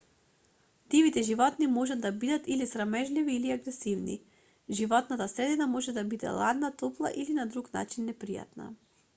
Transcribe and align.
дивите 0.93 1.21
животни 1.25 1.67
можат 1.73 2.01
да 2.05 2.11
бидат 2.23 2.47
или 2.55 2.67
срамежливи 2.71 3.35
или 3.35 3.51
агресивни 3.57 4.19
животната 4.79 5.29
средина 5.35 5.69
може 5.75 5.97
да 5.99 6.03
биде 6.15 6.29
ладна 6.41 6.75
топла 6.81 7.13
или 7.23 7.39
на 7.43 7.47
друг 7.55 7.73
начин 7.81 8.11
непријатна 8.13 8.71